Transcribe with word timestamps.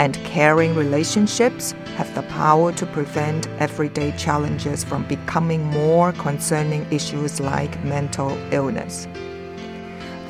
and 0.00 0.14
caring 0.24 0.74
relationships 0.74 1.72
have 1.98 2.12
the 2.14 2.22
power 2.22 2.72
to 2.72 2.86
prevent 2.86 3.46
everyday 3.58 4.10
challenges 4.12 4.82
from 4.82 5.04
becoming 5.04 5.62
more 5.62 6.10
concerning 6.12 6.90
issues 6.90 7.38
like 7.38 7.84
mental 7.84 8.30
illness. 8.50 9.06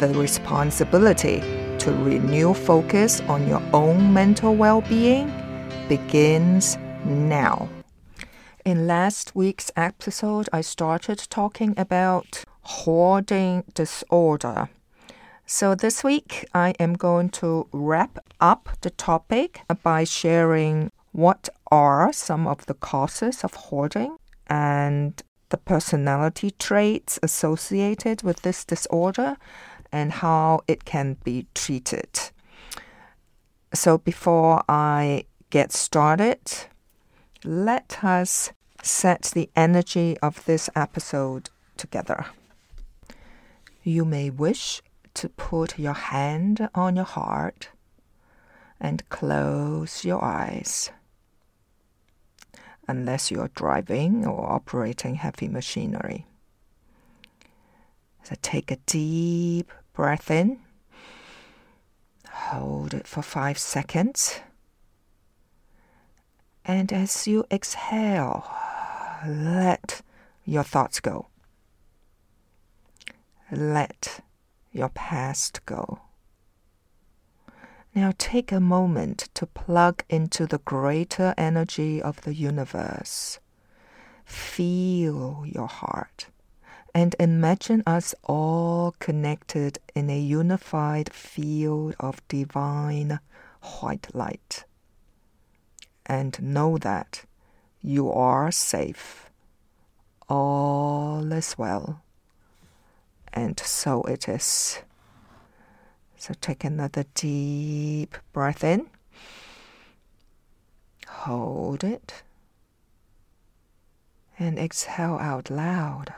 The 0.01 0.09
responsibility 0.09 1.39
to 1.79 1.93
renew 1.93 2.53
focus 2.53 3.21
on 3.29 3.47
your 3.47 3.63
own 3.73 4.13
mental 4.13 4.57
well 4.57 4.81
being 4.81 5.33
begins 5.89 6.77
now. 7.05 7.69
In 8.65 8.89
last 8.89 9.37
week's 9.37 9.71
episode, 9.77 10.49
I 10.53 10.63
started 10.63 11.19
talking 11.31 11.75
about 11.77 12.45
hoarding 12.63 13.63
disorder. 13.75 14.69
So 15.53 15.75
this 15.75 16.05
week, 16.05 16.47
I 16.55 16.75
am 16.79 16.95
going 16.95 17.29
to 17.41 17.67
wrap 17.73 18.21
up 18.41 18.69
the 18.83 18.91
topic 18.91 19.63
by 19.83 20.05
sharing 20.05 20.93
what 21.11 21.49
are 21.73 22.13
some 22.13 22.47
of 22.47 22.67
the 22.67 22.75
causes 22.75 23.43
of 23.43 23.55
hoarding 23.55 24.17
and 24.47 25.21
the 25.49 25.57
personality 25.57 26.53
traits 26.53 27.19
associated 27.21 28.23
with 28.23 28.43
this 28.43 28.65
disorder 28.65 29.37
and 29.91 30.13
how 30.13 30.61
it 30.69 30.85
can 30.85 31.17
be 31.25 31.49
treated. 31.53 32.31
So, 33.75 33.99
before 33.99 34.63
I 34.69 35.25
get 35.51 35.73
started, 35.73 36.39
let 37.43 38.05
us 38.05 38.53
set 38.85 39.33
the 39.35 39.51
energy 39.57 40.17
of 40.23 40.45
this 40.45 40.71
episode 40.77 41.51
together. 41.77 42.27
You 43.83 44.05
may 44.05 44.31
wish 44.31 44.81
to 45.15 45.29
put 45.29 45.79
your 45.79 45.95
hand 45.95 46.69
on 46.75 46.97
your 46.97 47.05
heart 47.05 47.71
and 48.81 49.09
close 49.09 50.05
your 50.05 50.23
eyes 50.25 50.91
unless 52.89 53.31
you're 53.31 53.51
driving 53.55 54.27
or 54.27 54.51
operating 54.51 55.15
heavy 55.17 55.49
machinery. 55.49 56.27
So 58.23 58.35
take 58.43 58.71
a 58.71 58.77
deep 58.87 59.71
breath 59.93 60.31
in, 60.31 60.59
hold 62.29 62.95
it 62.95 63.07
for 63.07 63.23
five 63.23 63.59
seconds, 63.59 64.41
and 66.65 66.93
as 66.93 67.27
you 67.27 67.45
exhale, 67.51 68.45
let 69.27 70.03
your 70.45 70.63
thoughts 70.63 71.01
go. 71.01 71.29
Let 73.51 74.21
your 74.73 74.89
past 74.91 75.65
go. 75.67 76.01
Now 77.95 78.13
take 78.19 78.53
a 78.53 78.61
moment 78.61 79.29
to 79.35 79.47
plug 79.47 80.05
into 80.09 80.47
the 80.47 80.59
greater 80.59 81.35
energy 81.37 82.01
of 82.01 82.21
the 82.23 82.35
universe. 82.35 83.41
Feel 84.25 85.45
your 85.47 85.67
heart 85.67 86.29
and 86.95 87.15
imagine 87.21 87.83
us 87.87 88.15
all 88.25 88.95
connected 88.99 89.79
in 89.95 90.11
a 90.11 90.19
unified 90.19 91.13
field 91.13 91.95
of 92.01 92.27
divine 92.29 93.21
white 93.81 94.09
light. 94.15 94.65
And 96.07 96.41
know 96.43 96.79
that 96.79 97.25
you 97.81 98.11
are 98.11 98.51
safe. 98.51 99.31
All 100.29 101.33
is 101.33 101.57
well. 101.57 102.03
And 103.33 103.59
so 103.61 104.03
it 104.03 104.29
is. 104.29 104.81
So 106.17 106.35
take 106.41 106.65
another 106.65 107.05
deep 107.15 108.17
breath 108.33 108.63
in. 108.65 108.89
Hold 111.09 111.85
it. 111.85 112.23
And 114.39 114.59
exhale 114.59 115.19
out 115.21 115.51
loud. 115.51 116.13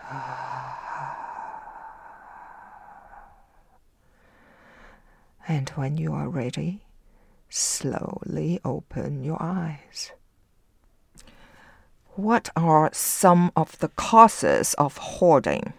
And 5.49 5.69
when 5.71 5.99
you 5.99 6.12
are 6.12 6.28
ready, 6.28 6.83
slowly 7.49 8.61
open 8.65 9.25
your 9.25 9.43
eyes. 9.43 10.12
What 12.15 12.49
are 12.55 12.91
some 12.93 13.51
of 13.56 13.78
the 13.81 13.89
causes 13.89 14.75
of 14.75 14.97
hoarding? 14.99 15.72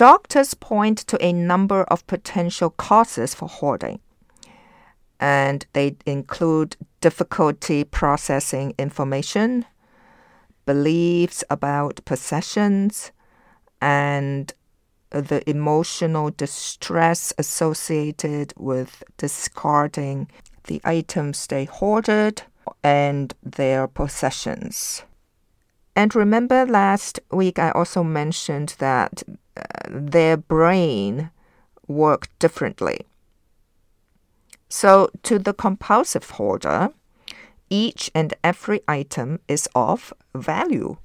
Doctors 0.00 0.54
point 0.54 0.96
to 1.08 1.22
a 1.22 1.30
number 1.30 1.82
of 1.82 2.06
potential 2.06 2.70
causes 2.70 3.34
for 3.34 3.46
hoarding, 3.46 4.00
and 5.20 5.66
they 5.74 5.94
include 6.06 6.74
difficulty 7.02 7.84
processing 7.84 8.72
information, 8.78 9.66
beliefs 10.64 11.44
about 11.50 12.02
possessions, 12.06 13.12
and 13.82 14.54
the 15.10 15.42
emotional 15.46 16.30
distress 16.30 17.34
associated 17.36 18.54
with 18.56 19.02
discarding 19.18 20.30
the 20.64 20.80
items 20.82 21.46
they 21.46 21.66
hoarded 21.66 22.40
and 22.82 23.34
their 23.42 23.86
possessions. 23.86 25.02
And 25.94 26.14
remember 26.14 26.64
last 26.64 27.20
week 27.30 27.58
I 27.58 27.70
also 27.72 28.02
mentioned 28.02 28.76
that 28.78 29.22
their 29.88 30.36
brain 30.36 31.30
worked 31.86 32.38
differently. 32.38 33.00
So, 34.68 35.10
to 35.24 35.38
the 35.38 35.52
compulsive 35.52 36.30
hoarder, 36.30 36.90
each 37.68 38.10
and 38.14 38.34
every 38.44 38.80
item 38.86 39.40
is 39.48 39.68
of 39.74 40.12
value. 40.34 40.96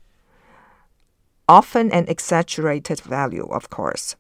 Often 1.48 1.92
an 1.92 2.06
exaggerated 2.08 3.02
value, 3.02 3.48
of 3.52 3.70
course. 3.70 4.16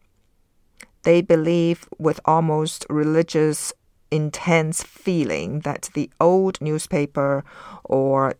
They 1.04 1.22
believe 1.22 1.88
with 2.00 2.20
almost 2.26 2.86
religious 2.90 3.74
intense 4.12 4.84
feeling 4.84 5.60
that 5.62 5.90
the 5.94 6.10
old 6.20 6.62
newspaper 6.62 7.44
or 7.84 8.36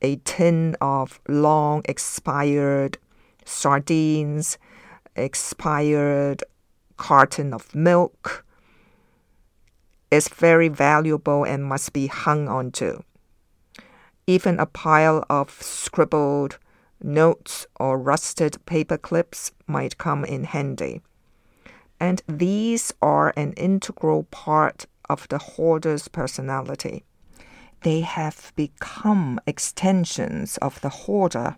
a 0.00 0.16
tin 0.24 0.76
of 0.80 1.20
long 1.28 1.82
expired 1.84 2.98
sardines, 3.44 4.58
expired 5.16 6.42
carton 6.96 7.52
of 7.54 7.74
milk 7.74 8.44
is 10.10 10.28
very 10.28 10.68
valuable 10.68 11.44
and 11.44 11.64
must 11.64 11.92
be 11.92 12.06
hung 12.06 12.48
onto. 12.48 13.00
Even 14.26 14.58
a 14.58 14.66
pile 14.66 15.24
of 15.30 15.50
scribbled 15.50 16.58
Notes 17.00 17.64
or 17.78 17.96
rusted 17.96 18.58
paper 18.66 18.98
clips 18.98 19.52
might 19.68 19.98
come 19.98 20.24
in 20.24 20.44
handy. 20.44 21.00
And 22.00 22.22
these 22.28 22.92
are 23.00 23.32
an 23.36 23.52
integral 23.52 24.24
part 24.24 24.86
of 25.08 25.28
the 25.28 25.38
hoarder's 25.38 26.08
personality. 26.08 27.04
They 27.82 28.00
have 28.00 28.52
become 28.56 29.38
extensions 29.46 30.56
of 30.58 30.80
the 30.80 30.88
hoarder 30.88 31.56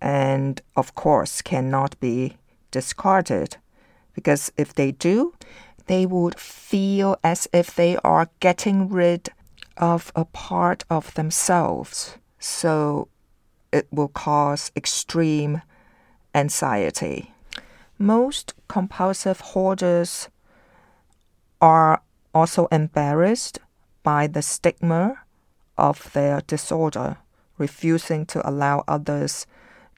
and, 0.00 0.60
of 0.74 0.96
course, 0.96 1.40
cannot 1.42 1.98
be 2.00 2.36
discarded 2.72 3.58
because 4.14 4.50
if 4.56 4.74
they 4.74 4.90
do, 4.90 5.32
they 5.86 6.06
would 6.06 6.38
feel 6.38 7.16
as 7.22 7.48
if 7.52 7.74
they 7.74 7.96
are 7.98 8.28
getting 8.40 8.88
rid 8.88 9.28
of 9.76 10.12
a 10.14 10.24
part 10.24 10.84
of 10.90 11.14
themselves. 11.14 12.16
So 12.38 13.08
it 13.72 13.86
will 13.90 14.08
cause 14.08 14.70
extreme 14.76 15.62
anxiety. 16.34 17.32
Most 17.98 18.54
compulsive 18.68 19.40
hoarders 19.40 20.28
are 21.60 22.02
also 22.34 22.66
embarrassed 22.72 23.58
by 24.02 24.26
the 24.26 24.42
stigma 24.42 25.20
of 25.78 26.12
their 26.12 26.40
disorder, 26.40 27.18
refusing 27.58 28.26
to 28.26 28.46
allow 28.48 28.84
others 28.88 29.46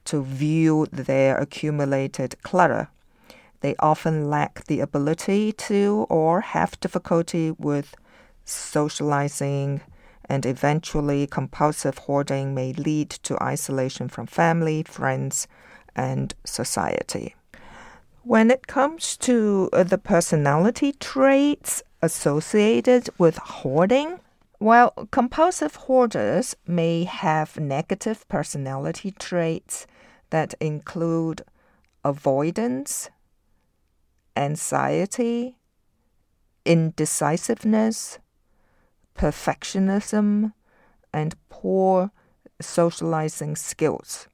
to 0.05 0.23
view 0.23 0.87
their 0.91 1.37
accumulated 1.37 2.35
clutter. 2.43 2.89
They 3.61 3.75
often 3.79 4.29
lack 4.29 4.65
the 4.65 4.79
ability 4.79 5.51
to 5.53 6.05
or 6.09 6.41
have 6.41 6.79
difficulty 6.79 7.51
with 7.51 7.95
socializing, 8.43 9.81
and 10.27 10.45
eventually 10.45 11.27
compulsive 11.27 11.97
hoarding 11.99 12.53
may 12.53 12.73
lead 12.73 13.09
to 13.09 13.41
isolation 13.41 14.07
from 14.07 14.27
family, 14.27 14.83
friends, 14.83 15.47
and 15.95 16.33
society. 16.43 17.35
When 18.23 18.49
it 18.51 18.67
comes 18.67 19.17
to 19.17 19.69
uh, 19.71 19.83
the 19.83 19.97
personality 19.97 20.93
traits 20.93 21.83
associated 22.01 23.09
with 23.17 23.37
hoarding, 23.37 24.19
while 24.57 24.91
compulsive 25.11 25.75
hoarders 25.75 26.55
may 26.65 27.03
have 27.03 27.59
negative 27.59 28.27
personality 28.27 29.11
traits 29.11 29.85
that 30.35 30.53
include 30.59 31.41
avoidance, 32.03 33.09
anxiety, 34.35 35.55
indecisiveness, 36.65 38.19
perfectionism, 39.17 40.51
and 41.13 41.35
poor 41.47 42.11
socializing 42.59 43.55
skills. 43.55 44.27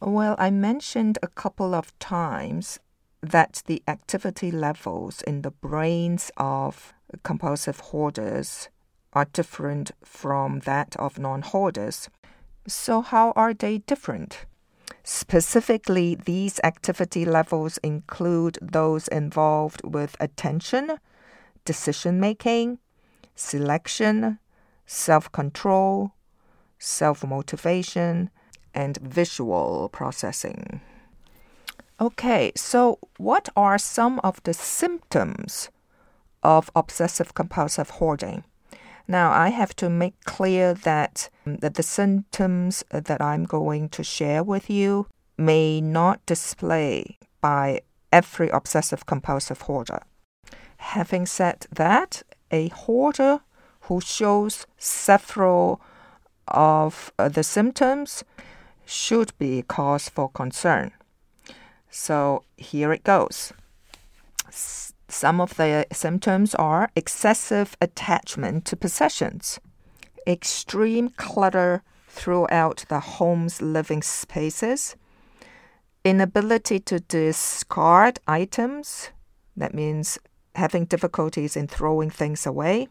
Well, 0.00 0.36
I 0.38 0.50
mentioned 0.50 1.18
a 1.22 1.28
couple 1.28 1.74
of 1.74 1.92
times 1.98 2.78
that 3.20 3.62
the 3.66 3.82
activity 3.86 4.50
levels 4.50 5.20
in 5.20 5.42
the 5.42 5.50
brains 5.50 6.30
of 6.38 6.94
compulsive 7.22 7.80
hoarders 7.90 8.70
are 9.12 9.26
different 9.26 9.90
from 10.02 10.60
that 10.60 10.96
of 10.96 11.18
non 11.18 11.42
hoarders. 11.42 12.08
So, 12.66 13.02
how 13.02 13.32
are 13.36 13.52
they 13.52 13.76
different? 13.76 14.46
Specifically, 15.06 16.14
these 16.14 16.58
activity 16.64 17.26
levels 17.26 17.76
include 17.78 18.58
those 18.62 19.06
involved 19.08 19.82
with 19.84 20.16
attention, 20.18 20.98
decision 21.66 22.18
making, 22.18 22.78
selection, 23.34 24.38
self 24.86 25.30
control, 25.30 26.12
self 26.78 27.22
motivation, 27.22 28.30
and 28.72 28.96
visual 28.96 29.90
processing. 29.90 30.80
Okay, 32.00 32.50
so 32.56 32.98
what 33.18 33.50
are 33.54 33.76
some 33.76 34.20
of 34.24 34.42
the 34.44 34.54
symptoms 34.54 35.68
of 36.42 36.70
obsessive 36.74 37.34
compulsive 37.34 37.90
hoarding? 37.90 38.42
Now, 39.06 39.32
I 39.32 39.50
have 39.50 39.76
to 39.76 39.90
make 39.90 40.14
clear 40.24 40.74
that, 40.74 41.28
um, 41.46 41.56
that 41.56 41.74
the 41.74 41.82
symptoms 41.82 42.84
that 42.90 43.20
I'm 43.20 43.44
going 43.44 43.88
to 43.90 44.02
share 44.02 44.42
with 44.42 44.70
you 44.70 45.06
may 45.36 45.80
not 45.80 46.24
display 46.26 47.18
by 47.40 47.82
every 48.12 48.48
obsessive 48.48 49.04
compulsive 49.06 49.62
hoarder. 49.62 50.02
Having 50.78 51.26
said 51.26 51.66
that, 51.72 52.22
a 52.50 52.68
hoarder 52.68 53.40
who 53.82 54.00
shows 54.00 54.66
several 54.78 55.80
of 56.48 57.12
uh, 57.18 57.28
the 57.28 57.42
symptoms 57.42 58.24
should 58.86 59.36
be 59.38 59.62
cause 59.62 60.08
for 60.08 60.28
concern. 60.30 60.92
So 61.90 62.44
here 62.56 62.92
it 62.92 63.04
goes. 63.04 63.52
Some 65.14 65.40
of 65.40 65.54
the 65.54 65.86
symptoms 65.92 66.56
are 66.56 66.90
excessive 66.96 67.76
attachment 67.80 68.64
to 68.64 68.76
possessions, 68.76 69.60
extreme 70.26 71.08
clutter 71.10 71.84
throughout 72.08 72.84
the 72.88 72.98
home's 72.98 73.62
living 73.62 74.02
spaces, 74.02 74.96
inability 76.04 76.80
to 76.80 76.98
discard 76.98 78.18
items, 78.26 79.10
that 79.56 79.72
means 79.72 80.18
having 80.56 80.84
difficulties 80.84 81.56
in 81.56 81.68
throwing 81.68 82.10
things 82.10 82.44
away, 82.44 82.88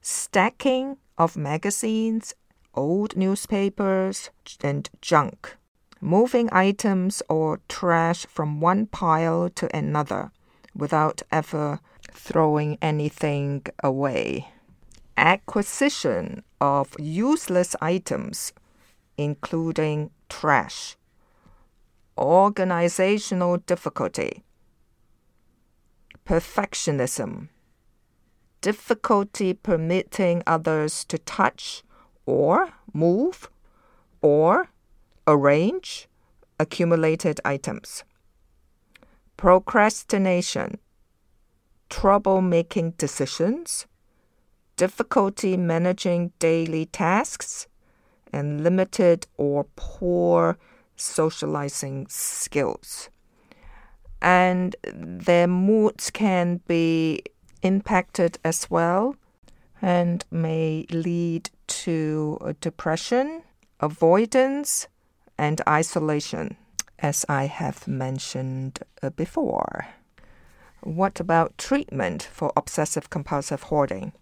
stacking 0.00 0.96
of 1.18 1.36
magazines, 1.36 2.34
old 2.74 3.18
newspapers, 3.18 4.30
and 4.62 4.88
junk, 5.02 5.58
moving 6.00 6.48
items 6.52 7.22
or 7.28 7.60
trash 7.68 8.24
from 8.30 8.62
one 8.62 8.86
pile 8.86 9.50
to 9.50 9.68
another 9.76 10.32
without 10.74 11.22
ever 11.30 11.80
throwing 12.12 12.78
anything 12.80 13.64
away. 13.82 14.48
Acquisition 15.16 16.42
of 16.60 16.94
useless 16.98 17.76
items, 17.80 18.52
including 19.16 20.10
trash. 20.28 20.96
Organizational 22.18 23.58
difficulty 23.58 24.44
perfectionism, 26.24 27.48
difficulty 28.60 29.52
permitting 29.52 30.42
others 30.46 31.04
to 31.04 31.18
touch 31.18 31.82
or 32.24 32.70
move 32.92 33.50
or 34.22 34.70
arrange 35.26 36.08
accumulated 36.58 37.40
items, 37.44 38.04
procrastination, 39.36 40.78
trouble 41.88 42.40
making 42.40 42.92
decisions, 42.92 43.86
difficulty 44.76 45.56
managing 45.56 46.32
daily 46.38 46.86
tasks, 46.86 47.66
and 48.32 48.64
limited 48.64 49.26
or 49.36 49.66
poor 49.76 50.58
socializing 50.96 52.06
skills. 52.08 53.08
And 54.20 54.74
their 54.92 55.46
moods 55.46 56.10
can 56.10 56.60
be 56.66 57.22
impacted 57.62 58.38
as 58.44 58.70
well 58.70 59.16
and 59.82 60.24
may 60.30 60.86
lead 60.90 61.50
to 61.66 62.56
depression, 62.60 63.42
avoidance, 63.80 64.88
and 65.36 65.60
isolation, 65.68 66.56
as 66.98 67.24
I 67.28 67.46
have 67.46 67.88
mentioned 67.88 68.80
uh, 69.02 69.10
before. 69.10 69.86
What 70.82 71.20
about 71.20 71.56
treatment 71.58 72.22
for 72.22 72.52
obsessive 72.56 73.10
compulsive 73.10 73.64
hoarding? 73.64 74.12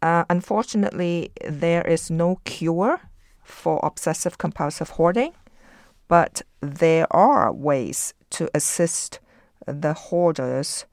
Uh, 0.00 0.24
unfortunately, 0.28 1.30
there 1.46 1.86
is 1.86 2.10
no 2.10 2.40
cure 2.44 3.00
for 3.42 3.80
obsessive 3.82 4.38
compulsive 4.38 4.90
hoarding, 4.90 5.32
but 6.08 6.42
there 6.60 7.06
are 7.10 7.52
ways 7.52 8.14
to 8.30 8.48
assist 8.54 9.20
the 9.66 9.94
hoarders 9.94 10.86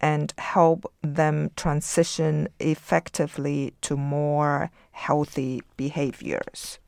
and 0.00 0.34
help 0.38 0.92
them 1.02 1.50
transition 1.56 2.48
effectively 2.60 3.74
to 3.80 3.96
more 3.96 4.70
healthy 4.92 5.62
behaviors. 5.76 6.78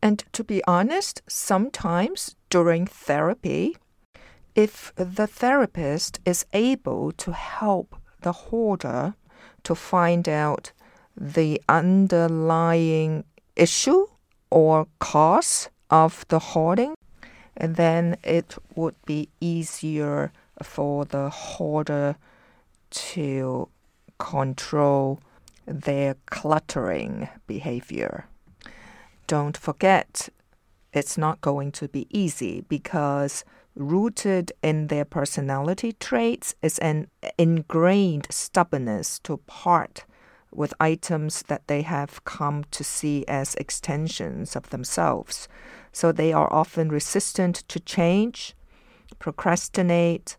And 0.00 0.24
to 0.32 0.44
be 0.44 0.62
honest, 0.66 1.22
sometimes 1.28 2.36
during 2.50 2.86
therapy, 2.86 3.76
if 4.54 4.92
the 4.96 5.26
therapist 5.26 6.20
is 6.24 6.46
able 6.52 7.12
to 7.12 7.32
help 7.32 7.96
the 8.22 8.32
hoarder 8.32 9.14
to 9.64 9.74
find 9.74 10.28
out 10.28 10.72
the 11.16 11.60
underlying 11.68 13.24
issue 13.56 14.06
or 14.50 14.86
cause 14.98 15.68
of 15.90 16.24
the 16.28 16.38
hoarding, 16.38 16.94
then 17.60 18.16
it 18.22 18.56
would 18.74 18.94
be 19.04 19.28
easier 19.40 20.32
for 20.62 21.04
the 21.04 21.28
hoarder 21.28 22.16
to 22.90 23.68
control 24.18 25.20
their 25.66 26.16
cluttering 26.26 27.28
behavior. 27.46 28.26
Don't 29.28 29.58
forget 29.58 30.30
it's 30.94 31.18
not 31.18 31.42
going 31.42 31.70
to 31.72 31.86
be 31.86 32.06
easy 32.08 32.62
because 32.62 33.44
rooted 33.76 34.52
in 34.62 34.86
their 34.86 35.04
personality 35.04 35.92
traits 35.92 36.54
is 36.62 36.78
an 36.78 37.08
ingrained 37.36 38.26
stubbornness 38.30 39.18
to 39.18 39.36
part 39.46 40.06
with 40.50 40.72
items 40.80 41.42
that 41.42 41.68
they 41.68 41.82
have 41.82 42.24
come 42.24 42.64
to 42.70 42.82
see 42.82 43.26
as 43.28 43.54
extensions 43.56 44.56
of 44.56 44.70
themselves. 44.70 45.46
So 45.92 46.10
they 46.10 46.32
are 46.32 46.50
often 46.50 46.88
resistant 46.88 47.56
to 47.68 47.78
change, 47.80 48.56
procrastinate, 49.18 50.38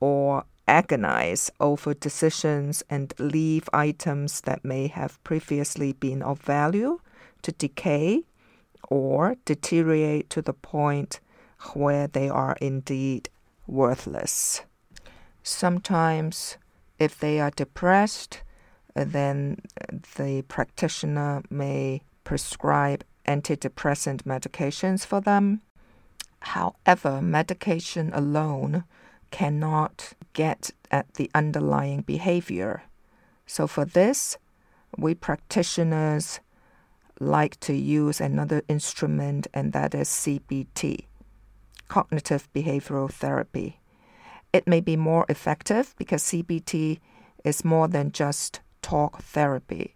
or 0.00 0.44
agonize 0.66 1.50
over 1.60 1.92
decisions 1.92 2.82
and 2.88 3.12
leave 3.18 3.68
items 3.74 4.40
that 4.42 4.64
may 4.64 4.86
have 4.86 5.22
previously 5.24 5.92
been 5.92 6.22
of 6.22 6.40
value 6.40 7.00
to 7.42 7.52
decay 7.52 8.24
or 8.90 9.36
deteriorate 9.44 10.28
to 10.28 10.42
the 10.42 10.52
point 10.52 11.20
where 11.72 12.06
they 12.06 12.28
are 12.28 12.56
indeed 12.60 13.30
worthless. 13.66 14.62
Sometimes, 15.42 16.58
if 16.98 17.18
they 17.18 17.40
are 17.40 17.50
depressed, 17.52 18.42
then 18.94 19.62
the 20.16 20.42
practitioner 20.48 21.42
may 21.48 22.02
prescribe 22.24 23.04
antidepressant 23.26 24.22
medications 24.22 25.06
for 25.06 25.20
them. 25.20 25.60
However, 26.40 27.22
medication 27.22 28.10
alone 28.12 28.84
cannot 29.30 30.14
get 30.32 30.72
at 30.90 31.14
the 31.14 31.30
underlying 31.34 32.00
behavior. 32.00 32.82
So, 33.46 33.66
for 33.66 33.84
this, 33.84 34.36
we 34.96 35.14
practitioners 35.14 36.40
like 37.20 37.60
to 37.60 37.74
use 37.74 38.20
another 38.20 38.62
instrument, 38.66 39.46
and 39.52 39.72
that 39.72 39.94
is 39.94 40.08
CBT, 40.08 41.04
cognitive 41.86 42.48
behavioral 42.52 43.10
therapy. 43.12 43.78
It 44.52 44.66
may 44.66 44.80
be 44.80 44.96
more 44.96 45.26
effective 45.28 45.94
because 45.98 46.24
CBT 46.24 46.98
is 47.44 47.64
more 47.64 47.86
than 47.86 48.10
just 48.10 48.60
talk 48.82 49.22
therapy. 49.22 49.94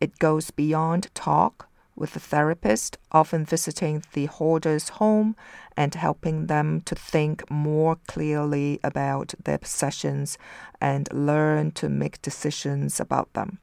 It 0.00 0.18
goes 0.18 0.50
beyond 0.50 1.14
talk 1.14 1.68
with 1.94 2.14
the 2.14 2.20
therapist, 2.20 2.98
often 3.12 3.44
visiting 3.44 4.02
the 4.14 4.26
hoarder's 4.26 4.88
home 4.88 5.36
and 5.76 5.94
helping 5.94 6.46
them 6.46 6.80
to 6.80 6.94
think 6.94 7.48
more 7.50 7.96
clearly 8.08 8.80
about 8.82 9.34
their 9.44 9.58
possessions 9.58 10.38
and 10.80 11.12
learn 11.12 11.70
to 11.72 11.88
make 11.88 12.22
decisions 12.22 12.98
about 12.98 13.32
them. 13.34 13.58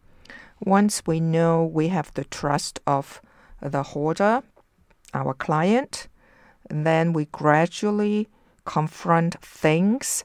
Once 0.66 1.04
we 1.06 1.20
know 1.20 1.64
we 1.64 1.88
have 1.88 2.14
the 2.14 2.26
trust 2.26 2.80
of 2.86 3.22
the 3.62 3.84
hoarder, 3.84 4.44
our 5.14 5.34
client, 5.34 6.08
then 6.70 7.14
we 7.14 7.26
gradually 7.26 8.28
confront 8.66 9.42
things 9.44 10.24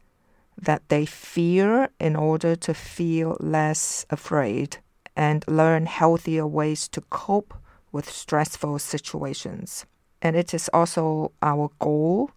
that 0.61 0.89
they 0.89 1.07
fear 1.07 1.89
in 1.99 2.15
order 2.17 2.55
to 2.55 2.75
feel 2.75 3.37
less 3.41 4.07
afraid 4.11 4.79
and 5.17 5.45
learn 5.49 5.87
healthier 5.87 6.47
ways 6.47 6.89
to 6.89 7.01
cope 7.03 7.55
with 7.93 8.11
stressful 8.11 8.79
situations. 8.79 9.87
And 10.21 10.37
it 10.37 10.53
is 10.53 10.69
also 10.73 11.33
our 11.43 11.71
goal 11.79 12.31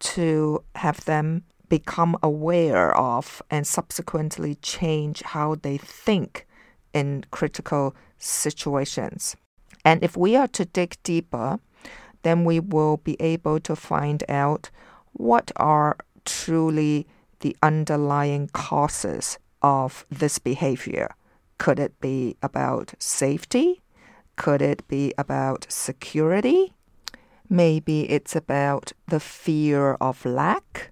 to 0.00 0.62
have 0.76 1.04
them 1.04 1.44
become 1.68 2.16
aware 2.22 2.96
of 2.96 3.42
and 3.50 3.66
subsequently 3.66 4.54
change 4.56 5.22
how 5.22 5.56
they 5.56 5.76
think 5.76 6.46
in 6.94 7.24
critical 7.30 7.94
situations. 8.18 9.36
And 9.84 10.02
if 10.02 10.16
we 10.16 10.36
are 10.36 10.48
to 10.48 10.64
dig 10.64 10.96
deeper, 11.02 11.58
then 12.22 12.44
we 12.44 12.58
will 12.58 12.96
be 12.96 13.20
able 13.20 13.60
to 13.60 13.76
find 13.76 14.24
out 14.28 14.70
what 15.12 15.52
are 15.56 15.96
truly 16.24 17.06
the 17.40 17.54
underlying 17.62 18.48
causes 18.48 19.38
of 19.60 20.06
this 20.10 20.38
behavior. 20.38 21.14
Could 21.58 21.78
it 21.78 22.00
be 22.00 22.36
about 22.42 22.94
safety? 22.98 23.82
Could 24.36 24.62
it 24.62 24.86
be 24.88 25.12
about 25.18 25.66
security? 25.68 26.72
Maybe 27.48 28.10
it's 28.10 28.34
about 28.34 28.92
the 29.06 29.20
fear 29.20 29.94
of 30.00 30.24
lack. 30.24 30.90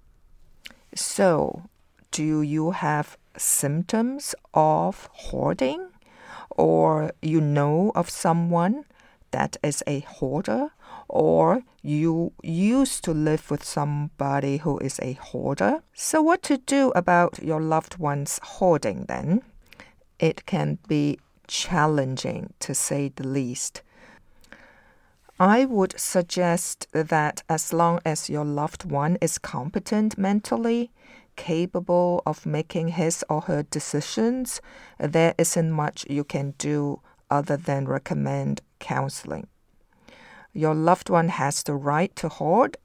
So, 0.94 1.62
do 2.11 2.42
you 2.42 2.73
have 2.73 3.16
symptoms 3.37 4.35
of 4.52 5.09
hoarding? 5.12 5.91
Or 6.56 7.12
you 7.23 7.40
know 7.40 7.92
of 7.94 8.11
someone 8.11 8.85
that 9.30 9.56
is 9.62 9.82
a 9.87 10.00
hoarder? 10.00 10.71
Or 11.09 11.62
you 11.82 12.32
used 12.42 13.04
to 13.04 13.12
live 13.12 13.50
with 13.50 13.64
somebody 13.64 14.59
who 14.59 14.78
is 14.78 14.99
a 15.00 15.14
hoarder? 15.14 15.82
So, 15.94 16.23
what 16.23 16.42
to 16.44 16.59
do 16.59 16.92
about 16.94 17.42
your 17.42 17.61
loved 17.61 17.99
one's 17.99 18.40
hoarding 18.42 19.06
then? 19.06 19.42
It 20.18 20.47
can 20.47 20.78
be 20.87 21.18
challenging 21.49 22.52
to 22.61 22.75
say 22.75 23.12
the 23.14 23.26
least. 23.26 23.82
I 25.40 25.64
would 25.64 25.99
suggest 25.99 26.87
that 26.92 27.42
as 27.49 27.73
long 27.73 28.00
as 28.04 28.30
your 28.30 28.44
loved 28.44 28.85
one 28.85 29.18
is 29.21 29.38
competent 29.38 30.16
mentally, 30.16 30.92
capable 31.36 32.22
of 32.26 32.46
making 32.46 32.88
his 32.88 33.24
or 33.28 33.42
her 33.42 33.62
decisions, 33.62 34.60
there 34.98 35.34
isn't 35.38 35.70
much 35.70 36.06
you 36.08 36.24
can 36.24 36.54
do 36.58 37.00
other 37.30 37.56
than 37.56 37.86
recommend 37.86 38.60
counseling. 38.78 39.46
Your 40.52 40.74
loved 40.74 41.08
one 41.08 41.28
has 41.28 41.62
the 41.62 41.74
right 41.74 42.14
to 42.16 42.28
hoard, 42.28 42.76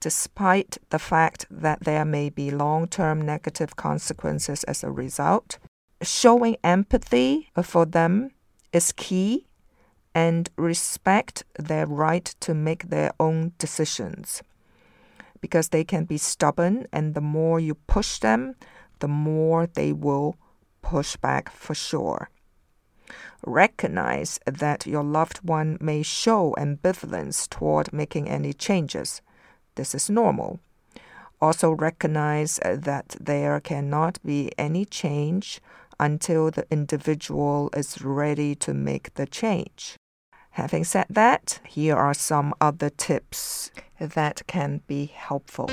despite 0.00 0.78
the 0.90 0.98
fact 0.98 1.46
that 1.50 1.80
there 1.84 2.04
may 2.04 2.30
be 2.30 2.50
long 2.50 2.86
term 2.86 3.20
negative 3.20 3.76
consequences 3.76 4.64
as 4.64 4.84
a 4.84 4.90
result 4.90 5.58
showing 6.02 6.56
empathy 6.64 7.48
for 7.62 7.86
them 7.86 8.30
is 8.72 8.92
key 8.92 9.46
and 10.14 10.50
respect 10.56 11.44
their 11.58 11.86
right 11.86 12.24
to 12.40 12.54
make 12.54 12.88
their 12.90 13.12
own 13.18 13.52
decisions 13.58 14.42
because 15.42 15.68
they 15.68 15.84
can 15.84 16.04
be 16.06 16.16
stubborn 16.16 16.86
and 16.90 17.14
the 17.14 17.20
more 17.20 17.60
you 17.60 17.74
push 17.74 18.18
them 18.18 18.54
the 19.02 19.08
more 19.08 19.66
they 19.66 19.92
will 19.92 20.36
push 20.80 21.16
back 21.16 21.50
for 21.50 21.74
sure. 21.74 22.30
Recognize 23.44 24.38
that 24.46 24.86
your 24.86 25.02
loved 25.02 25.38
one 25.42 25.76
may 25.80 26.02
show 26.02 26.54
ambivalence 26.56 27.48
toward 27.50 27.92
making 27.92 28.28
any 28.28 28.52
changes. 28.52 29.20
This 29.74 29.92
is 29.94 30.08
normal. 30.08 30.60
Also 31.40 31.72
recognize 31.72 32.60
uh, 32.60 32.76
that 32.78 33.16
there 33.20 33.58
cannot 33.58 34.22
be 34.24 34.52
any 34.56 34.84
change 34.84 35.60
until 35.98 36.52
the 36.52 36.64
individual 36.70 37.68
is 37.76 38.00
ready 38.02 38.54
to 38.54 38.72
make 38.72 39.14
the 39.14 39.26
change. 39.26 39.96
Having 40.52 40.84
said 40.84 41.06
that, 41.08 41.60
here 41.66 41.96
are 41.96 42.12
some 42.12 42.54
other 42.60 42.90
tips 42.90 43.70
that 43.98 44.46
can 44.46 44.82
be 44.86 45.06
helpful. 45.06 45.68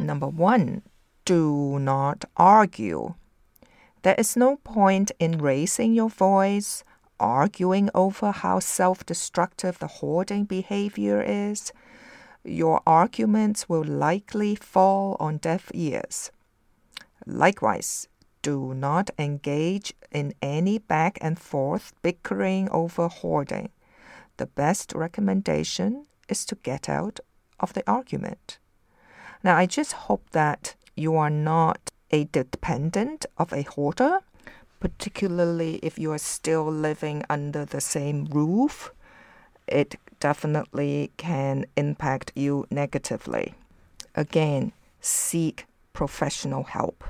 Number 0.00 0.26
one, 0.26 0.82
do 1.24 1.78
not 1.78 2.24
argue. 2.36 3.14
There 4.02 4.16
is 4.18 4.36
no 4.36 4.56
point 4.56 5.12
in 5.20 5.38
raising 5.38 5.94
your 5.94 6.10
voice, 6.10 6.82
arguing 7.20 7.88
over 7.94 8.32
how 8.32 8.58
self 8.58 9.06
destructive 9.06 9.78
the 9.78 9.86
hoarding 9.86 10.44
behavior 10.44 11.22
is, 11.22 11.72
your 12.42 12.80
arguments 12.84 13.68
will 13.68 13.84
likely 13.84 14.56
fall 14.56 15.16
on 15.20 15.36
deaf 15.36 15.70
ears. 15.72 16.32
Likewise, 17.26 18.08
do 18.42 18.74
not 18.74 19.10
engage 19.18 19.94
in 20.10 20.34
any 20.42 20.78
back 20.78 21.18
and 21.20 21.38
forth 21.38 21.92
bickering 22.02 22.68
over 22.70 23.08
hoarding. 23.08 23.70
The 24.36 24.46
best 24.46 24.92
recommendation 24.94 26.06
is 26.28 26.44
to 26.46 26.56
get 26.56 26.88
out 26.88 27.20
of 27.60 27.72
the 27.74 27.84
argument. 27.88 28.58
Now, 29.44 29.56
I 29.56 29.66
just 29.66 29.92
hope 29.92 30.30
that 30.30 30.74
you 30.96 31.16
are 31.16 31.30
not 31.30 31.90
a 32.10 32.24
dependent 32.24 33.26
of 33.38 33.52
a 33.52 33.62
hoarder, 33.62 34.20
particularly 34.80 35.76
if 35.82 35.98
you 35.98 36.12
are 36.12 36.18
still 36.18 36.64
living 36.64 37.24
under 37.30 37.64
the 37.64 37.80
same 37.80 38.24
roof. 38.26 38.92
It 39.68 39.96
definitely 40.18 41.12
can 41.16 41.66
impact 41.76 42.32
you 42.34 42.66
negatively. 42.70 43.54
Again, 44.14 44.72
seek 45.00 45.66
professional 45.92 46.64
help. 46.64 47.04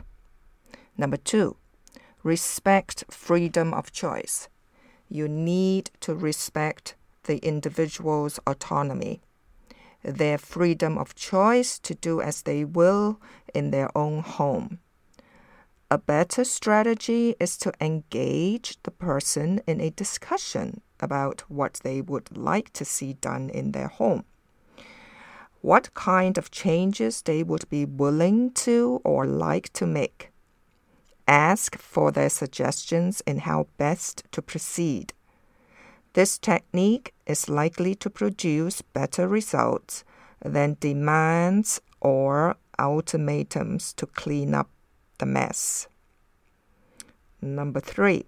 Number 0.97 1.17
two, 1.17 1.57
respect 2.23 3.05
freedom 3.11 3.73
of 3.75 3.93
choice. 3.93 4.49
You 5.09 5.29
need 5.29 5.91
to 6.01 6.15
respect 6.15 6.95
the 7.25 7.39
individual's 7.39 8.39
autonomy, 8.47 9.21
their 10.03 10.39
freedom 10.39 10.99
of 10.99 11.15
choice 11.15 11.79
to 11.81 11.95
do 11.95 12.21
as 12.21 12.43
they 12.43 12.65
will 12.65 13.21
in 13.55 13.71
their 13.71 13.97
own 13.97 14.23
home. 14.23 14.79
A 15.91 15.99
better 15.99 16.45
strategy 16.45 17.37
is 17.39 17.59
to 17.59 17.73
engage 17.81 18.83
the 18.83 18.91
person 18.91 19.61
in 19.67 19.81
a 19.81 19.91
discussion 19.91 20.81
about 21.01 21.43
what 21.49 21.81
they 21.83 22.01
would 22.01 22.35
like 22.37 22.73
to 22.73 22.85
see 22.85 23.12
done 23.12 23.51
in 23.51 23.73
their 23.73 23.89
home. 23.89 24.25
What 25.62 25.95
kind 25.95 26.37
of 26.38 26.50
changes 26.50 27.23
they 27.23 27.42
would 27.42 27.69
be 27.69 27.85
willing 27.85 28.50
to 28.66 29.00
or 29.04 29.26
like 29.26 29.73
to 29.75 29.87
make. 29.87 30.31
Ask 31.28 31.78
for 31.78 32.11
their 32.11 32.28
suggestions 32.28 33.23
in 33.26 33.38
how 33.38 33.69
best 33.78 34.25
to 34.33 34.42
proceed. 34.42 35.14
This 36.14 36.37
technique 36.37 37.14
is 37.26 37.49
likely 37.49 37.95
to 37.95 38.11
produce 38.11 38.83
better 38.83 39.28
results 39.28 40.04
than 40.45 40.76
demands 40.81 41.81
or 42.00 42.57
ultimatums 42.78 43.92
to 43.95 44.07
clean 44.07 44.54
up 44.54 44.69
the 45.19 45.26
mess. 45.26 45.87
Number 47.40 47.81
three, 47.81 48.25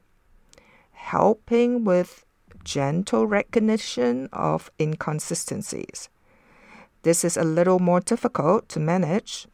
helping 0.93 1.85
with 1.85 2.25
gentle 2.63 3.27
recognition 3.27 4.29
of 4.33 4.71
inconsistencies. 4.81 6.09
This 7.05 7.23
is 7.23 7.37
a 7.37 7.45
little 7.45 7.81
more 7.81 8.01
difficult 8.01 8.67
to 8.71 8.81
manage. 8.81 9.47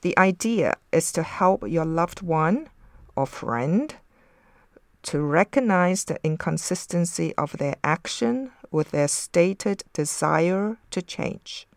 The 0.00 0.16
idea 0.18 0.76
is 0.90 1.12
to 1.12 1.22
help 1.22 1.68
your 1.68 1.84
loved 1.84 2.22
one 2.22 2.70
or 3.14 3.26
friend 3.26 3.94
to 5.02 5.20
recognize 5.20 6.04
the 6.04 6.18
inconsistency 6.24 7.34
of 7.36 7.58
their 7.58 7.76
action 7.84 8.52
with 8.70 8.92
their 8.92 9.08
stated 9.08 9.84
desire 9.92 10.78
to 10.90 11.02
change. 11.02 11.68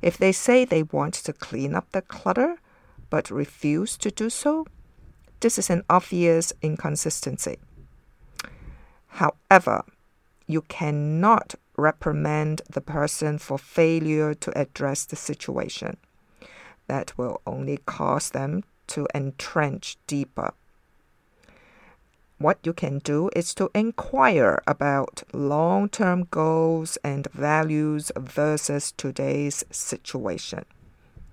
If 0.00 0.16
they 0.16 0.30
say 0.30 0.64
they 0.64 0.84
want 0.84 1.14
to 1.14 1.32
clean 1.32 1.74
up 1.74 1.90
the 1.90 2.02
clutter, 2.02 2.58
but 3.10 3.32
refuse 3.32 3.96
to 3.96 4.12
do 4.12 4.30
so, 4.30 4.64
this 5.40 5.58
is 5.58 5.70
an 5.70 5.82
obvious 5.90 6.52
inconsistency. 6.62 7.58
However, 9.08 9.82
you 10.46 10.62
cannot 10.62 11.56
reprimand 11.76 12.62
the 12.70 12.80
person 12.80 13.38
for 13.38 13.58
failure 13.58 14.34
to 14.34 14.58
address 14.58 15.04
the 15.04 15.16
situation. 15.16 15.96
That 16.86 17.16
will 17.16 17.40
only 17.46 17.78
cause 17.86 18.30
them 18.30 18.64
to 18.88 19.06
entrench 19.14 19.96
deeper. 20.06 20.52
What 22.38 22.58
you 22.64 22.72
can 22.72 22.98
do 22.98 23.30
is 23.34 23.54
to 23.54 23.70
inquire 23.74 24.62
about 24.66 25.22
long 25.32 25.88
term 25.88 26.26
goals 26.30 26.98
and 27.02 27.26
values 27.32 28.12
versus 28.16 28.92
today's 28.92 29.64
situation. 29.70 30.64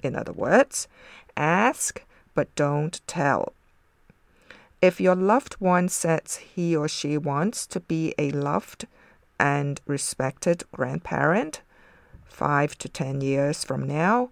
In 0.03 0.15
other 0.15 0.31
words, 0.31 0.87
Ask, 1.35 2.03
but 2.33 2.53
don't 2.55 3.01
tell. 3.07 3.53
If 4.81 4.99
your 4.99 5.15
loved 5.15 5.55
one 5.55 5.89
says 5.89 6.39
he 6.55 6.75
or 6.75 6.87
she 6.87 7.17
wants 7.17 7.67
to 7.67 7.79
be 7.79 8.13
a 8.17 8.31
loved 8.31 8.87
and 9.41 9.81
respected 9.87 10.63
grandparent 10.71 11.61
five 12.23 12.77
to 12.77 12.87
ten 12.87 13.19
years 13.19 13.65
from 13.65 13.87
now, 13.87 14.29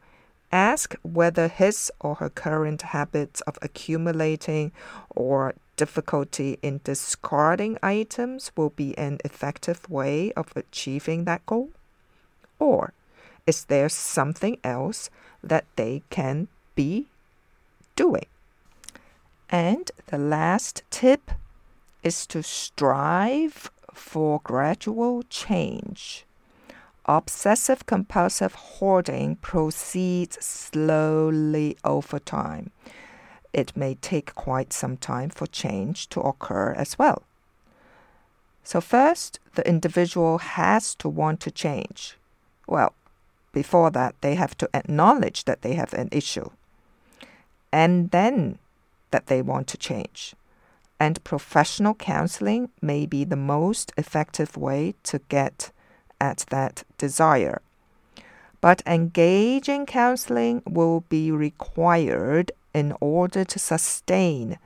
ask 0.52 0.96
whether 1.02 1.48
his 1.48 1.92
or 2.00 2.16
her 2.16 2.30
current 2.30 2.82
habits 2.82 3.42
of 3.42 3.58
accumulating 3.62 4.72
or 5.10 5.56
difficulty 5.76 6.60
in 6.62 6.80
discarding 6.84 7.78
items 7.84 8.52
will 8.56 8.70
be 8.70 8.98
an 8.98 9.18
effective 9.26 9.90
way 9.90 10.32
of 10.34 10.54
achieving 10.56 11.26
that 11.26 11.46
goal? 11.46 11.70
Or 12.60 12.94
is 13.48 13.66
there 13.66 13.90
something 13.90 14.58
else 14.64 15.10
that 15.44 15.66
they 15.76 16.04
can 16.10 16.48
be 16.76 17.08
doing. 18.00 18.28
And 19.50 19.92
the 20.08 20.18
last 20.18 20.84
tip 20.90 21.32
is 22.04 22.26
to 22.28 22.44
strive 22.44 23.72
for 23.94 24.40
gradual 24.44 25.24
change. 25.24 26.26
Obsessive 27.06 27.86
compulsive 27.86 28.54
hoarding 28.54 29.36
proceeds 29.38 30.44
slowly 30.46 31.76
over 31.84 32.20
time. 32.20 32.72
It 33.52 33.76
may 33.76 33.96
take 33.96 34.36
quite 34.36 34.72
some 34.72 34.98
time 34.98 35.30
for 35.30 35.48
change 35.48 36.08
to 36.10 36.22
occur 36.22 36.74
as 36.74 37.00
well. 37.00 37.24
So, 38.64 38.80
first, 38.80 39.40
the 39.56 39.68
individual 39.68 40.38
has 40.38 40.94
to 40.96 41.10
want 41.10 41.40
to 41.42 41.52
change. 41.52 42.18
Well, 42.68 42.94
before 43.52 43.90
that, 43.92 44.14
they 44.22 44.36
have 44.36 44.56
to 44.60 44.70
acknowledge 44.76 45.46
that 45.46 45.64
they 45.64 45.74
have 45.74 45.94
an 45.94 46.10
issue 46.12 46.52
and 47.72 48.12
then 48.12 48.60
that 49.12 49.28
they 49.28 49.42
want 49.42 49.68
to 49.68 49.78
change. 49.78 50.36
And 51.00 51.24
professional 51.24 51.96
counseling 51.96 52.70
may 52.82 53.06
be 53.06 53.24
the 53.24 53.38
most 53.38 53.94
effective 53.98 54.58
way 54.58 54.96
to 55.04 55.20
get 55.30 55.72
at 56.20 56.46
that 56.50 56.84
desire. 56.98 57.62
But 58.62 58.84
engaging 58.86 59.86
counseling 59.86 60.62
will 60.68 61.02
be 61.08 61.32
required 61.32 62.52
in 62.74 62.94
order 63.00 63.46
to 63.46 63.60
sustain 63.60 64.60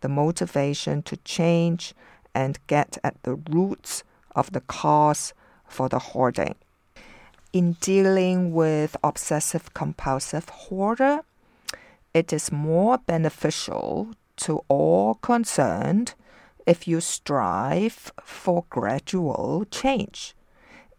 the 0.00 0.08
motivation 0.08 1.02
to 1.02 1.16
change 1.18 1.94
and 2.34 2.58
get 2.66 2.98
at 3.04 3.22
the 3.22 3.34
roots 3.34 4.02
of 4.34 4.52
the 4.52 4.60
cause 4.60 5.32
for 5.66 5.88
the 5.88 5.98
hoarding. 5.98 6.56
In 7.52 7.72
dealing 7.80 8.52
with 8.52 8.96
obsessive 9.02 9.72
compulsive 9.72 10.48
hoarder, 10.48 11.20
it 12.12 12.32
is 12.32 12.52
more 12.52 12.98
beneficial 12.98 14.08
to 14.36 14.62
all 14.68 15.14
concerned 15.14 16.14
if 16.66 16.88
you 16.88 17.00
strive 17.00 18.12
for 18.22 18.64
gradual 18.70 19.64
change. 19.70 20.34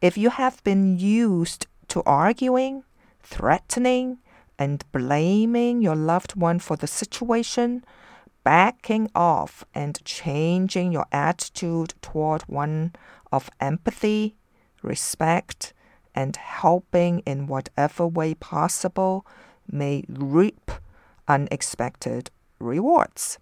If 0.02 0.18
you 0.18 0.30
have 0.30 0.64
been 0.64 0.98
used 0.98 1.68
to 1.90 2.04
arguing, 2.06 2.84
threatening, 3.22 4.20
and 4.60 4.84
blaming 4.92 5.82
your 5.82 5.96
loved 5.96 6.36
one 6.36 6.60
for 6.60 6.76
the 6.76 6.88
situation, 6.88 7.84
backing 8.44 9.10
off 9.14 9.66
and 9.74 10.04
changing 10.06 10.92
your 10.92 11.06
attitude 11.12 11.94
toward 12.02 12.44
one 12.44 12.94
of 13.32 13.50
empathy, 13.60 14.36
respect, 14.82 15.74
and 16.16 16.36
helping 16.38 17.20
in 17.20 17.46
whatever 17.46 18.08
way 18.08 18.34
possible 18.34 19.26
may 19.70 20.04
reap 20.08 20.72
unexpected 21.28 22.32
rewards. 22.60 23.40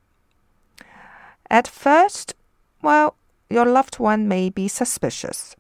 At 1.50 1.68
first, 1.68 2.34
well, 2.82 3.16
your 3.50 3.66
loved 3.66 4.00
one 4.00 4.28
may 4.28 4.50
be 4.50 4.68
suspicious, 4.68 5.56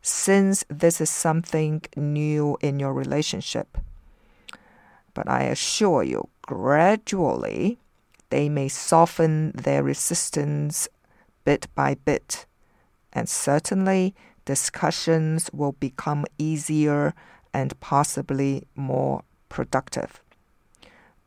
since 0.00 0.64
this 0.68 1.00
is 1.00 1.10
something 1.10 1.82
new 1.96 2.56
in 2.60 2.78
your 2.78 2.92
relationship. 2.92 3.78
But 5.12 5.28
I 5.28 5.44
assure 5.44 6.02
you, 6.02 6.28
gradually, 6.42 7.78
they 8.30 8.48
may 8.48 8.68
soften 8.68 9.52
their 9.52 9.82
resistance 9.82 10.88
bit 11.44 11.66
by 11.74 11.94
bit, 11.94 12.46
and 13.12 13.28
certainly 13.28 14.14
discussions 14.44 15.50
will 15.52 15.72
become 15.72 16.24
easier 16.38 17.14
and 17.52 17.78
possibly 17.80 18.66
more 18.74 19.22
productive. 19.48 20.20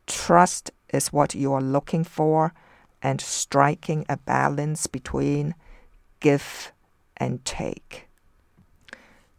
Trust 0.06 0.70
is 0.92 1.12
what 1.12 1.34
you 1.34 1.52
are 1.52 1.62
looking 1.62 2.04
for, 2.04 2.52
and 3.02 3.20
striking 3.20 4.04
a 4.08 4.16
balance 4.16 4.86
between 4.86 5.54
give 6.20 6.72
and 7.16 7.44
take. 7.44 8.08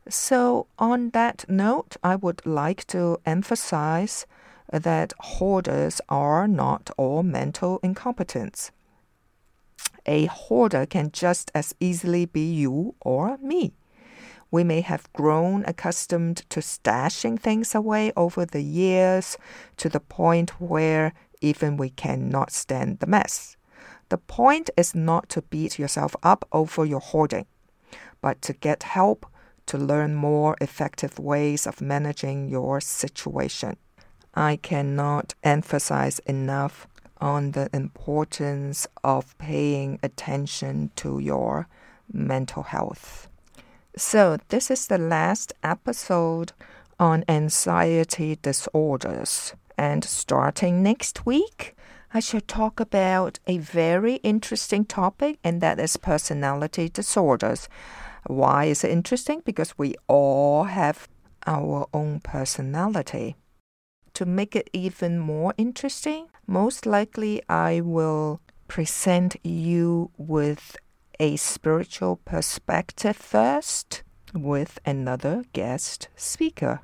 So, 0.07 0.67
on 0.79 1.12
that 1.12 1.45
note, 1.47 1.97
I 2.03 2.15
would 2.15 2.45
like 2.45 2.88
to 2.88 3.19
emphasize 3.25 4.25
that 4.71 5.13
hoarders 5.19 6.01
are 6.09 6.47
not 6.47 6.89
all 6.97 7.23
mental 7.23 7.79
incompetents. 7.83 8.71
A 10.05 10.25
hoarder 10.25 10.85
can 10.85 11.12
just 11.12 11.51
as 11.53 11.75
easily 11.79 12.25
be 12.25 12.51
you 12.51 12.95
or 13.01 13.38
me. 13.38 13.73
We 14.51 14.63
may 14.63 14.81
have 14.81 15.12
grown 15.13 15.63
accustomed 15.67 16.38
to 16.49 16.59
stashing 16.59 17.39
things 17.39 17.75
away 17.75 18.12
over 18.17 18.45
the 18.45 18.63
years 18.63 19.38
to 19.77 19.89
the 19.89 19.99
point 19.99 20.59
where 20.59 21.13
even 21.41 21.78
we 21.78 21.89
cannot 21.89 22.52
stand 22.52 22.99
the 22.99 23.08
mess. 23.08 23.58
The 24.10 24.17
point 24.17 24.69
is 24.75 24.95
not 24.95 25.30
to 25.30 25.41
beat 25.43 25.78
yourself 25.78 26.15
up 26.23 26.47
over 26.52 26.86
your 26.86 26.99
hoarding, 26.99 27.45
but 28.21 28.41
to 28.43 28.54
get 28.54 28.84
help 28.84 29.25
to 29.67 29.78
learn 29.78 30.15
more 30.15 30.56
effective 30.60 31.19
ways 31.19 31.67
of 31.67 31.80
managing 31.80 32.49
your 32.49 32.82
situation. 32.82 33.78
I 34.34 34.56
cannot 34.56 35.36
emphasize 35.43 36.19
enough 36.19 36.88
on 37.21 37.52
the 37.52 37.69
importance 37.73 38.88
of 39.04 39.38
paying 39.38 39.99
attention 40.02 40.91
to 40.95 41.19
your 41.19 41.67
mental 42.12 42.63
health. 42.63 43.28
So, 43.95 44.38
this 44.49 44.71
is 44.71 44.88
the 44.88 44.97
last 44.97 45.54
episode 45.62 46.54
on 46.99 47.23
anxiety 47.28 48.38
disorders. 48.41 49.54
And 49.79 50.03
starting 50.03 50.83
next 50.83 51.25
week, 51.25 51.73
I 52.13 52.19
shall 52.19 52.41
talk 52.41 52.81
about 52.81 53.39
a 53.47 53.59
very 53.59 54.15
interesting 54.15 54.83
topic, 54.83 55.39
and 55.41 55.61
that 55.61 55.79
is 55.79 55.95
personality 55.95 56.89
disorders. 56.89 57.69
Why 58.27 58.65
is 58.65 58.83
it 58.83 58.91
interesting? 58.91 59.41
Because 59.45 59.77
we 59.77 59.95
all 60.09 60.65
have 60.65 61.07
our 61.47 61.87
own 61.93 62.19
personality. 62.19 63.37
To 64.15 64.25
make 64.25 64.53
it 64.53 64.69
even 64.73 65.17
more 65.17 65.53
interesting, 65.57 66.27
most 66.45 66.85
likely 66.85 67.41
I 67.47 67.79
will 67.79 68.41
present 68.67 69.37
you 69.45 70.11
with 70.17 70.75
a 71.21 71.37
spiritual 71.37 72.17
perspective 72.25 73.15
first 73.15 74.03
with 74.33 74.77
another 74.85 75.45
guest 75.53 76.09
speaker. 76.17 76.81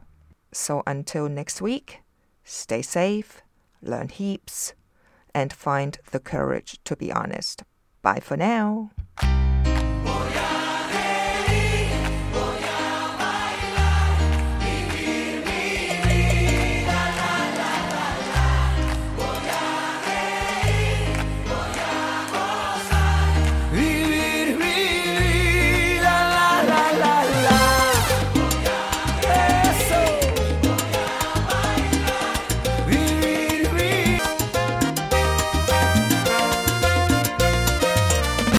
So 0.54 0.82
until 0.88 1.28
next 1.28 1.62
week, 1.62 2.00
stay 2.46 2.82
safe, 2.82 3.42
learn 3.82 4.08
heaps, 4.08 4.74
and 5.34 5.52
find 5.52 5.98
the 6.12 6.20
courage 6.20 6.80
to 6.86 6.96
be 6.96 7.12
honest. 7.12 7.64
Bye 8.02 8.22
for 8.22 8.38
now. 8.38 8.92